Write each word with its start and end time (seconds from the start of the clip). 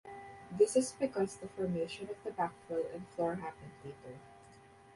This 0.51 0.75
is 0.75 0.93
because 0.93 1.35
the 1.35 1.47
formation 1.49 2.09
of 2.09 2.15
the 2.23 2.31
backfill 2.31 2.91
and 2.91 3.07
floor 3.09 3.35
happened 3.35 3.73
later. 3.85 4.17